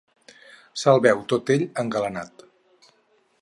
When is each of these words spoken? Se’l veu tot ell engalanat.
Se’l 0.83 1.01
veu 1.07 1.21
tot 1.33 1.51
ell 1.57 1.67
engalanat. 1.83 2.45